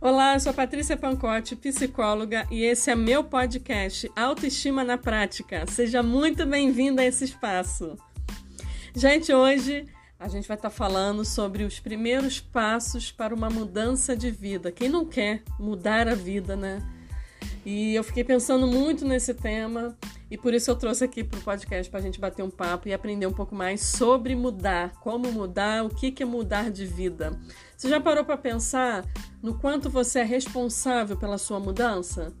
[0.00, 5.66] Olá, eu sou Patrícia Pancotti, psicóloga, e esse é meu podcast Autoestima na Prática.
[5.66, 7.98] Seja muito bem-vinda a esse espaço.
[8.94, 14.30] Gente, hoje a gente vai estar falando sobre os primeiros passos para uma mudança de
[14.30, 14.70] vida.
[14.70, 16.80] Quem não quer mudar a vida, né?
[17.66, 19.98] E eu fiquei pensando muito nesse tema
[20.30, 22.88] e por isso eu trouxe aqui para o podcast para a gente bater um papo
[22.88, 27.38] e aprender um pouco mais sobre mudar, como mudar, o que é mudar de vida.
[27.76, 29.06] Você já parou para pensar
[29.42, 32.32] no quanto você é responsável pela sua mudança?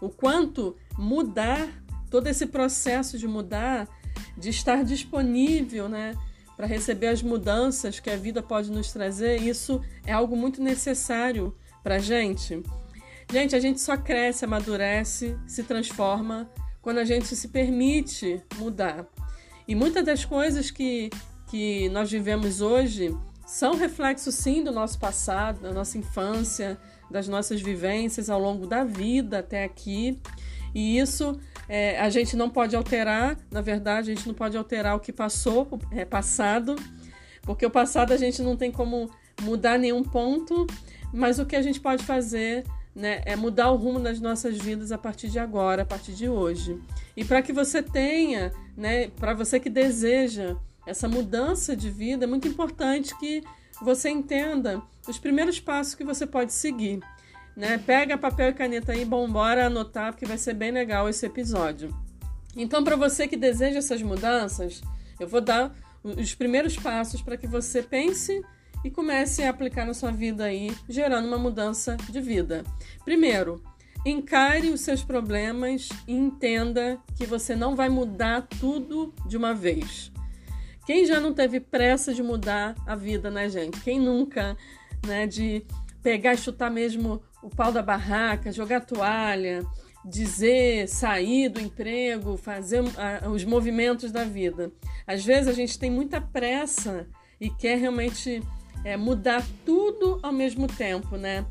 [0.00, 1.68] O quanto mudar,
[2.10, 3.88] todo esse processo de mudar,
[4.36, 6.14] de estar disponível, né?
[6.56, 11.54] Para receber as mudanças que a vida pode nos trazer, isso é algo muito necessário
[11.82, 12.62] para a gente.
[13.30, 16.48] Gente, a gente só cresce, amadurece, se transforma
[16.86, 19.04] quando a gente se permite mudar.
[19.66, 21.10] E muitas das coisas que,
[21.48, 23.12] que nós vivemos hoje
[23.44, 26.78] são reflexo, sim, do nosso passado, da nossa infância,
[27.10, 30.20] das nossas vivências ao longo da vida até aqui.
[30.72, 31.36] E isso
[31.68, 35.12] é, a gente não pode alterar, na verdade, a gente não pode alterar o que
[35.12, 36.76] passou, é passado,
[37.42, 39.10] porque o passado a gente não tem como
[39.42, 40.68] mudar nenhum ponto,
[41.12, 42.62] mas o que a gente pode fazer
[42.96, 46.30] né, é mudar o rumo das nossas vidas a partir de agora, a partir de
[46.30, 46.80] hoje.
[47.14, 52.26] E para que você tenha, né, para você que deseja essa mudança de vida, é
[52.26, 53.44] muito importante que
[53.82, 57.00] você entenda os primeiros passos que você pode seguir.
[57.54, 57.76] Né?
[57.76, 61.94] Pega papel e caneta aí, bom, bora anotar, porque vai ser bem legal esse episódio.
[62.56, 64.80] Então, para você que deseja essas mudanças,
[65.20, 68.42] eu vou dar os primeiros passos para que você pense
[68.86, 72.62] e comece a aplicar na sua vida aí, gerando uma mudança de vida.
[73.04, 73.60] Primeiro,
[74.04, 80.12] encare os seus problemas e entenda que você não vai mudar tudo de uma vez.
[80.86, 83.80] Quem já não teve pressa de mudar a vida, né, gente?
[83.80, 84.56] Quem nunca,
[85.04, 85.66] né, de
[86.00, 89.66] pegar e chutar mesmo o pau da barraca, jogar toalha,
[90.04, 94.70] dizer, sair do emprego, fazer uh, os movimentos da vida.
[95.04, 97.08] Às vezes a gente tem muita pressa
[97.40, 98.40] e quer realmente
[98.86, 101.44] é, mudar tudo ao mesmo tempo, né?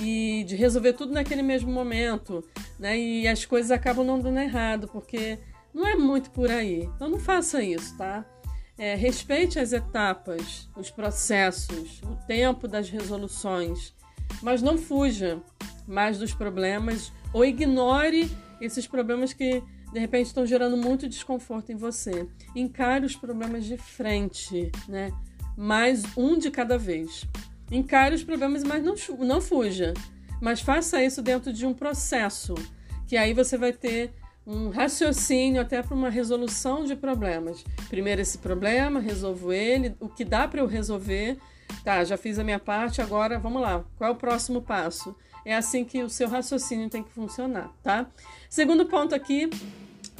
[0.00, 2.42] E de resolver tudo naquele mesmo momento,
[2.76, 2.98] né?
[2.98, 5.38] E as coisas acabam não dando errado, porque
[5.72, 6.90] não é muito por aí.
[6.96, 8.24] Então não faça isso, tá?
[8.76, 13.94] É, respeite as etapas, os processos, o tempo das resoluções,
[14.42, 15.40] mas não fuja
[15.86, 18.28] mais dos problemas ou ignore
[18.60, 19.62] esses problemas que
[19.92, 22.26] de repente estão gerando muito desconforto em você.
[22.56, 25.12] Encare os problemas de frente, né?
[25.56, 27.24] Mas um de cada vez.
[27.70, 29.94] Encare os problemas, mas não, não fuja.
[30.40, 32.54] Mas faça isso dentro de um processo,
[33.06, 34.12] que aí você vai ter
[34.46, 37.64] um raciocínio até para uma resolução de problemas.
[37.88, 41.38] Primeiro esse problema, resolvo ele, o que dá para eu resolver.
[41.84, 43.84] Tá, já fiz a minha parte, agora vamos lá.
[43.96, 45.14] Qual é o próximo passo?
[45.44, 48.06] É assim que o seu raciocínio tem que funcionar, tá?
[48.48, 49.48] Segundo ponto aqui,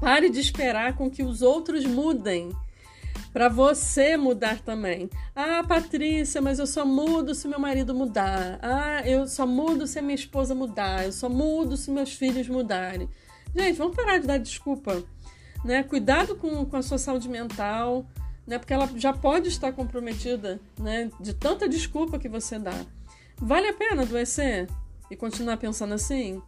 [0.00, 2.50] pare de esperar com que os outros mudem
[3.34, 5.10] para você mudar também.
[5.34, 8.60] Ah, Patrícia, mas eu só mudo se meu marido mudar.
[8.62, 11.04] Ah, eu só mudo se a minha esposa mudar.
[11.04, 13.08] Eu só mudo se meus filhos mudarem.
[13.52, 15.02] Gente, vamos parar de dar desculpa.
[15.64, 15.82] Né?
[15.82, 18.06] Cuidado com, com a sua saúde mental,
[18.46, 18.56] né?
[18.56, 21.10] porque ela já pode estar comprometida né?
[21.18, 22.86] de tanta desculpa que você dá.
[23.36, 24.68] Vale a pena adoecer
[25.10, 26.40] e continuar pensando assim?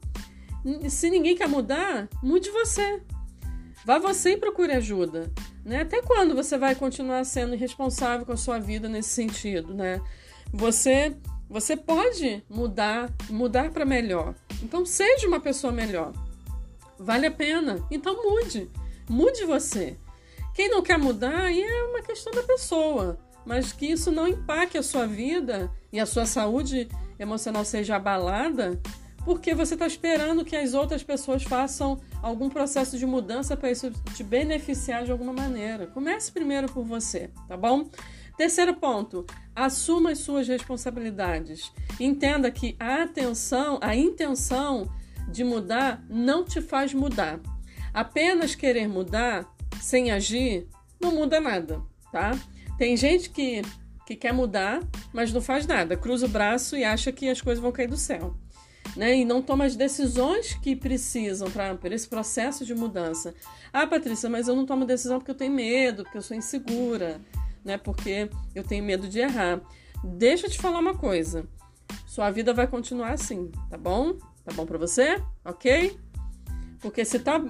[0.89, 3.03] Se ninguém quer mudar, mude você.
[3.85, 5.33] Vá você e procure ajuda.
[5.67, 5.81] Né?
[5.81, 9.75] Até quando você vai continuar sendo irresponsável com a sua vida nesse sentido?
[9.75, 10.01] Né?
[10.53, 11.17] Você,
[11.51, 14.33] você pode mudar, mudar para melhor.
[14.63, 16.13] Então seja uma pessoa melhor.
[16.97, 17.85] Vale a pena.
[17.91, 18.71] Então mude.
[19.11, 19.97] Mude você.
[20.55, 23.19] Quem não quer mudar aí é uma questão da pessoa.
[23.45, 26.89] Mas que isso não impacte a sua vida e a sua saúde
[27.19, 28.81] emocional seja abalada
[29.27, 33.91] porque você está esperando que as outras pessoas façam algum processo de mudança para isso
[34.15, 35.89] te beneficiar de alguma maneira.
[35.89, 37.91] Comece primeiro por você, tá bom?
[38.37, 41.73] Terceiro ponto, assuma as suas responsabilidades.
[41.99, 44.89] Entenda que a atenção, a intenção
[45.29, 47.41] de mudar não te faz mudar.
[47.93, 49.45] Apenas querer mudar
[49.81, 50.69] sem agir
[51.01, 52.31] não muda nada, tá?
[52.79, 53.63] Tem gente que,
[54.07, 57.61] que quer mudar, mas não faz nada, cruza o braço e acha que as coisas
[57.61, 58.37] vão cair do céu
[58.97, 59.17] né?
[59.17, 63.35] E não toma as decisões que precisam para esse processo de mudança.
[63.73, 67.21] Ah, Patrícia, mas eu não tomo decisão porque eu tenho medo, porque eu sou insegura,
[67.65, 67.77] né?
[67.77, 69.61] Porque eu tenho medo de errar.
[70.03, 71.47] Deixa eu te falar uma coisa.
[72.07, 74.15] Sua vida vai continuar assim, tá bom?
[74.45, 75.23] Tá bom para você?
[75.45, 75.99] OK?
[76.81, 77.41] Porque se tá,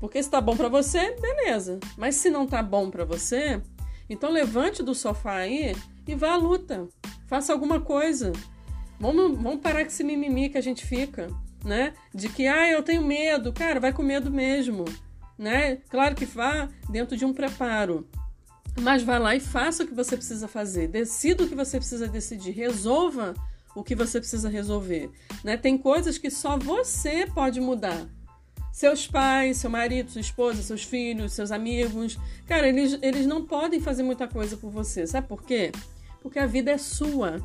[0.00, 1.78] porque se tá bom para você, beleza.
[1.96, 3.60] Mas se não tá bom para você,
[4.08, 5.76] então levante do sofá aí
[6.06, 6.88] e vá à luta.
[7.26, 8.32] Faça alguma coisa
[8.98, 11.28] Vamos, vamos parar com esse mimimi que a gente fica,
[11.64, 11.92] né?
[12.14, 13.52] De que, ah, eu tenho medo.
[13.52, 14.84] Cara, vai com medo mesmo,
[15.38, 15.76] né?
[15.88, 18.08] Claro que vá dentro de um preparo.
[18.80, 20.88] Mas vá lá e faça o que você precisa fazer.
[20.88, 22.52] Decida o que você precisa decidir.
[22.52, 23.34] Resolva
[23.74, 25.10] o que você precisa resolver.
[25.44, 25.56] Né?
[25.56, 28.06] Tem coisas que só você pode mudar.
[28.72, 32.18] Seus pais, seu marido, sua esposa, seus filhos, seus amigos.
[32.46, 35.06] Cara, eles, eles não podem fazer muita coisa por você.
[35.06, 35.72] Sabe por quê?
[36.20, 37.40] Porque a vida é sua.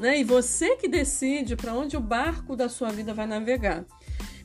[0.00, 0.20] Né?
[0.20, 3.84] E você que decide para onde o barco da sua vida vai navegar.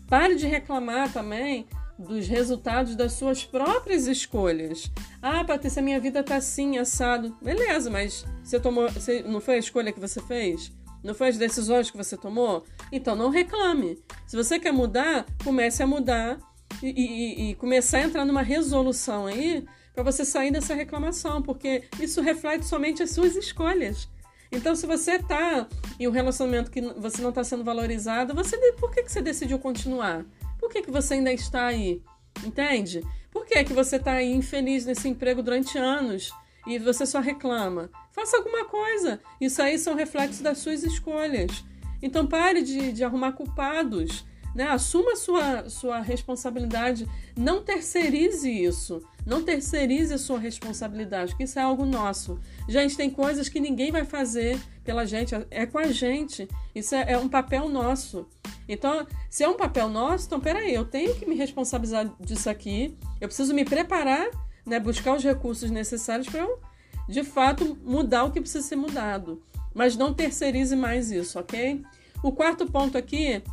[0.06, 1.66] Pare de reclamar também
[1.98, 4.92] dos resultados das suas próprias escolhas.
[5.22, 7.38] Ah, Patrícia, minha vida tá assim, assado.
[7.42, 8.92] Beleza, mas você tomou.
[8.92, 10.74] Você, não foi a escolha que você fez?
[11.02, 12.66] Não foi as decisões que você tomou?
[12.92, 13.98] Então não reclame.
[14.28, 16.38] Se você quer mudar, comece a mudar
[16.84, 21.86] e, e, e começar a entrar numa resolução aí para você sair dessa reclamação, porque
[22.02, 24.10] isso reflete somente as suas escolhas.
[24.52, 25.68] Então, se você está
[26.00, 29.60] em um relacionamento que você não está sendo valorizado, você por que, que você decidiu
[29.60, 30.26] continuar?
[30.60, 32.02] Por que, que você ainda está aí?
[32.44, 33.02] Entende?
[33.32, 36.32] Por que, que você está aí infeliz nesse emprego durante anos
[36.66, 37.90] e você só reclama?
[38.12, 39.20] Faça alguma coisa.
[39.42, 41.64] Isso aí são reflexos das suas escolhas.
[42.02, 44.26] Então pare de, de arrumar culpados.
[44.56, 44.64] Né?
[44.64, 47.06] Assuma sua, sua responsabilidade.
[47.38, 49.04] Não terceirize isso.
[49.26, 52.40] Não terceirize a sua responsabilidade, porque isso é algo nosso.
[52.70, 56.48] Gente, tem coisas que ninguém vai fazer pela gente, é com a gente.
[56.74, 58.26] Isso é, é um papel nosso.
[58.70, 62.98] Então, se é um papel nosso, então peraí, eu tenho que me responsabilizar disso aqui,
[63.20, 64.28] eu preciso me preparar,
[64.66, 66.60] né, buscar os recursos necessários para eu,
[67.08, 69.44] de fato, mudar o que precisa ser mudado.
[69.74, 71.84] Mas não terceirize mais isso, ok?
[72.24, 73.44] O quarto ponto aqui,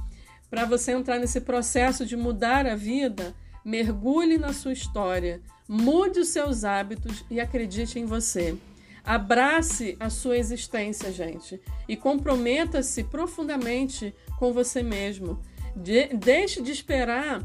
[0.53, 3.35] para você entrar nesse processo de mudar a vida,
[3.65, 8.55] mergulhe na sua história, mude os seus hábitos e acredite em você.
[9.03, 11.59] Abrace a sua existência, gente,
[11.89, 15.41] e comprometa-se profundamente com você mesmo.
[15.75, 17.43] De, deixe de esperar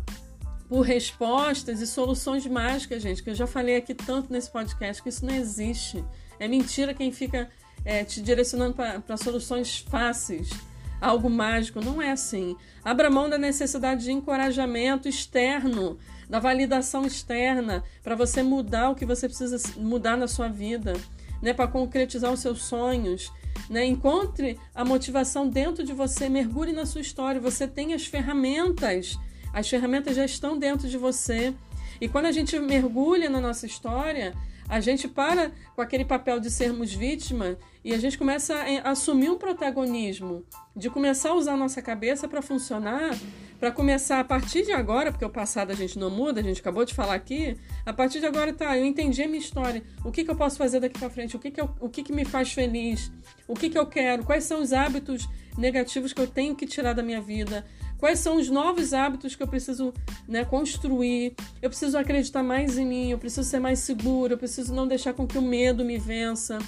[0.68, 5.08] por respostas e soluções mágicas, gente, que eu já falei aqui tanto nesse podcast que
[5.08, 6.04] isso não existe.
[6.38, 7.50] É mentira quem fica
[7.86, 10.50] é, te direcionando para soluções fáceis,
[11.00, 11.82] algo mágico.
[11.82, 12.56] Não é assim.
[12.84, 15.98] Abra mão da necessidade de encorajamento externo,
[16.30, 20.94] da validação externa, para você mudar o que você precisa mudar na sua vida,
[21.42, 23.32] né, para concretizar os seus sonhos.
[23.70, 23.86] Né?
[23.86, 27.42] Encontre a motivação dentro de você, mergulhe na sua história.
[27.42, 29.18] Você tem as ferramentas,
[29.54, 31.54] as ferramentas já estão dentro de você.
[32.00, 34.34] E quando a gente mergulha na nossa história,
[34.70, 38.54] a gente para com aquele papel de sermos vítima e a gente começa
[38.84, 40.44] a assumir um protagonismo,
[40.76, 43.18] de começar a usar a nossa cabeça para funcionar,
[43.62, 46.60] para começar a partir de agora, porque o passado a gente não muda, a gente
[46.60, 47.56] acabou de falar aqui,
[47.86, 50.58] a partir de agora tá, eu entendi a minha história, o que, que eu posso
[50.58, 53.10] fazer daqui para frente, o, que, que, eu, o que, que me faz feliz,
[53.48, 55.26] o que, que eu quero, quais são os hábitos
[55.58, 57.66] negativos que eu tenho que tirar da minha vida,
[57.98, 59.92] Quais são os novos hábitos que eu preciso
[60.28, 61.34] né, construir?
[61.60, 65.14] Eu preciso acreditar mais em mim, eu preciso ser mais seguro, eu preciso não deixar
[65.14, 66.60] com que o medo me vença.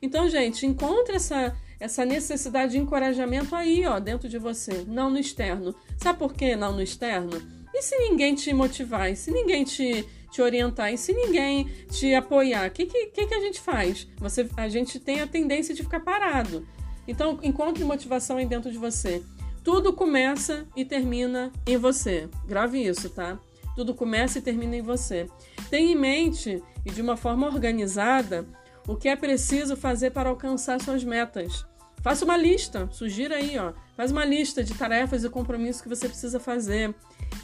[0.00, 5.18] Então, gente, encontre essa, essa necessidade de encorajamento aí, ó, dentro de você, não no
[5.18, 5.74] externo.
[5.96, 7.40] Sabe por que não no externo?
[7.74, 9.10] E se ninguém te motivar?
[9.10, 10.92] E se ninguém te, te orientar?
[10.92, 12.68] E se ninguém te apoiar?
[12.68, 14.08] O que, que, que, a gente faz?
[14.18, 16.66] Você, a gente tem a tendência de ficar parado.
[17.06, 19.22] Então, encontre motivação aí dentro de você.
[19.62, 22.28] Tudo começa e termina em você.
[22.46, 23.38] Grave isso, tá?
[23.74, 25.28] Tudo começa e termina em você.
[25.68, 28.46] Tenha em mente e de uma forma organizada
[28.86, 31.66] o que é preciso fazer para alcançar suas metas.
[32.02, 33.72] Faça uma lista, sugira aí, ó.
[33.96, 36.94] Faz uma lista de tarefas e compromissos que você precisa fazer.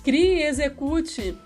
[0.04, 1.36] Crie e execute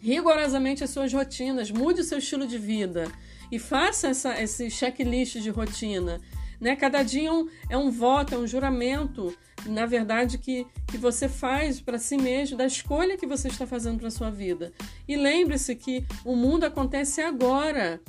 [0.00, 3.10] rigorosamente as suas rotinas, mude o seu estilo de vida
[3.50, 6.20] e faça essa, esse checklist de rotina.
[6.60, 6.74] Né?
[6.74, 9.34] Cada dia é um, é um voto, é um juramento
[9.66, 13.98] na verdade, que, que você faz para si mesmo, da escolha que você está fazendo
[13.98, 14.72] para sua vida.
[15.06, 18.00] E lembre-se que o mundo acontece agora.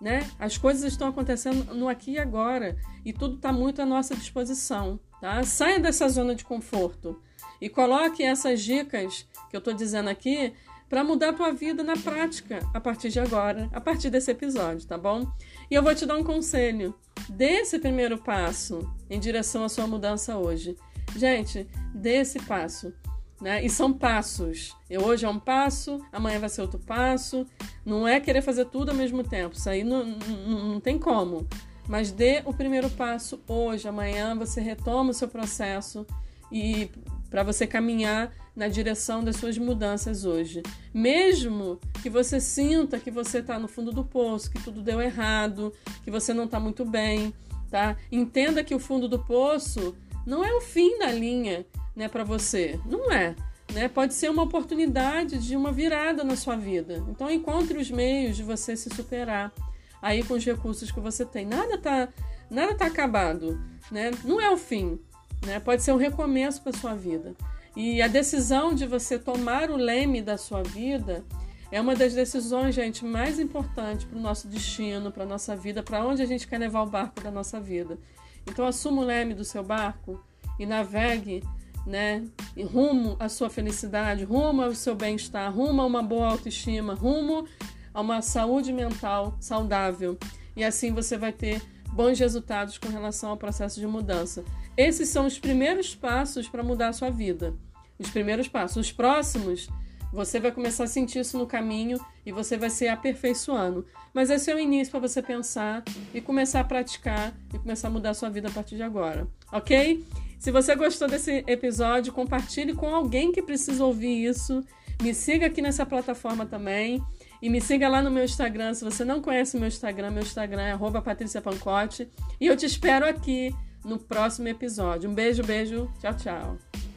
[0.00, 0.28] Né?
[0.38, 5.00] As coisas estão acontecendo no aqui e agora e tudo está muito à nossa disposição.
[5.20, 5.42] Tá?
[5.42, 7.20] Saia dessa zona de conforto
[7.60, 10.54] e coloque essas dicas que eu estou dizendo aqui
[10.88, 14.86] para mudar a tua vida na prática a partir de agora, a partir desse episódio,
[14.86, 15.30] tá bom?
[15.70, 16.94] E eu vou te dar um conselho.
[17.28, 20.76] Dê esse primeiro passo em direção à sua mudança hoje.
[21.14, 22.92] Gente, dê esse passo.
[23.40, 23.64] Né?
[23.64, 24.76] E são passos.
[24.90, 27.46] E hoje é um passo, amanhã vai ser outro passo.
[27.84, 29.54] Não é querer fazer tudo ao mesmo tempo.
[29.54, 31.46] Isso aí não, não, não tem como.
[31.88, 36.06] Mas dê o primeiro passo hoje, amanhã você retoma o seu processo
[36.52, 36.90] e
[37.30, 40.62] para você caminhar na direção das suas mudanças hoje.
[40.92, 45.72] Mesmo que você sinta que você está no fundo do poço, que tudo deu errado,
[46.02, 47.32] que você não está muito bem,
[47.70, 47.96] tá?
[48.10, 49.94] Entenda que o fundo do poço
[50.26, 51.64] não é o fim da linha,
[51.98, 52.78] né, para você.
[52.86, 53.34] Não é.
[53.74, 53.88] Né?
[53.88, 57.04] Pode ser uma oportunidade de uma virada na sua vida.
[57.08, 59.52] Então encontre os meios de você se superar
[60.00, 61.44] aí com os recursos que você tem.
[61.44, 62.08] Nada tá,
[62.48, 64.12] nada tá acabado, né?
[64.24, 64.98] Não é o fim,
[65.44, 65.58] né?
[65.58, 67.34] Pode ser um recomeço para sua vida.
[67.76, 71.24] E a decisão de você tomar o leme da sua vida
[71.70, 75.82] é uma das decisões, gente, mais importantes para o nosso destino, para a nossa vida,
[75.82, 77.98] para onde a gente quer levar o barco da nossa vida.
[78.46, 80.24] Então, assuma o leme do seu barco
[80.58, 81.42] e navegue
[81.88, 82.22] né,
[82.70, 87.46] rumo à sua felicidade, rumo ao seu bem-estar, rumo a uma boa autoestima, rumo
[87.94, 90.18] a uma saúde mental saudável.
[90.54, 94.44] E assim você vai ter bons resultados com relação ao processo de mudança.
[94.76, 97.54] Esses são os primeiros passos para mudar a sua vida.
[97.98, 98.76] Os primeiros passos.
[98.76, 99.68] Os próximos,
[100.12, 103.86] você vai começar a sentir isso no caminho e você vai se aperfeiçoando.
[104.12, 107.90] Mas esse é o início para você pensar e começar a praticar e começar a
[107.90, 109.26] mudar a sua vida a partir de agora.
[109.50, 110.04] Ok?
[110.38, 114.64] Se você gostou desse episódio, compartilhe com alguém que precisa ouvir isso.
[115.02, 117.02] Me siga aqui nessa plataforma também.
[117.40, 118.74] E me siga lá no meu Instagram.
[118.74, 122.08] Se você não conhece o meu Instagram, meu Instagram é patriciapancote.
[122.40, 123.54] E eu te espero aqui
[123.84, 125.08] no próximo episódio.
[125.08, 125.90] Um beijo, beijo.
[126.00, 126.87] Tchau, tchau.